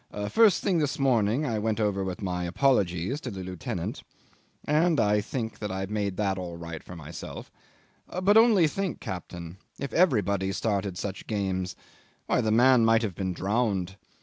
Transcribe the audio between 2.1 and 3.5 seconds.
my apologies to the